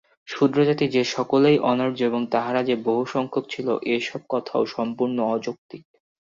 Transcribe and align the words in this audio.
শূদ্রজাতি 0.27 0.85
যে 0.87 1.03
সকলেই 1.07 1.57
অনার্য 1.63 1.99
এবং 2.03 2.21
তাহারা 2.31 2.61
যে 2.63 2.75
বহুসংখ্যক 2.83 3.45
ছিল, 3.49 3.67
এ-সব 3.87 4.21
কথাও 4.29 4.63
সম্পূর্ণ 4.67 5.17
অযৌক্তিক। 5.29 5.83